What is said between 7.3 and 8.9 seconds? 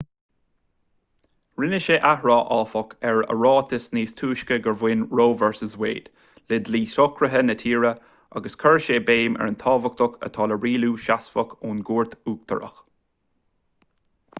na tíre agus chuir